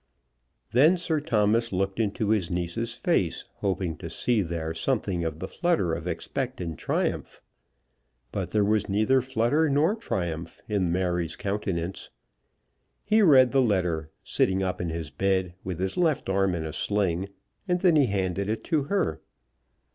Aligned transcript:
Then 0.71 0.97
Sir 0.97 1.19
Thomas 1.21 1.71
looked 1.71 1.99
into 1.99 2.29
his 2.31 2.49
niece's 2.49 2.95
face, 2.95 3.45
hoping 3.57 3.95
to 3.97 4.09
see 4.09 4.41
there 4.41 4.73
something 4.73 5.23
of 5.23 5.37
the 5.37 5.47
flutter 5.47 5.93
of 5.93 6.07
expectant 6.07 6.79
triumph. 6.79 7.39
But 8.31 8.49
there 8.49 8.65
was 8.65 8.89
neither 8.89 9.21
flutter 9.21 9.69
nor 9.69 9.93
triumph 9.93 10.59
in 10.67 10.91
Mary's 10.91 11.35
countenance. 11.35 12.09
He 13.03 13.21
read 13.21 13.51
the 13.51 13.61
letter, 13.61 14.09
sitting 14.23 14.63
up 14.63 14.81
in 14.81 14.89
his 14.89 15.11
bed, 15.11 15.53
with 15.63 15.77
his 15.77 15.97
left 15.97 16.29
arm 16.29 16.55
in 16.55 16.65
a 16.65 16.73
sling, 16.73 17.29
and 17.67 17.81
then 17.81 17.95
he 17.95 18.07
handed 18.07 18.49
it 18.49 18.63
to 18.63 18.85
her. 18.85 19.21